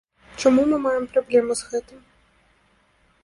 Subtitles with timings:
[0.43, 1.99] Чаму мы маем праблему з гэтым?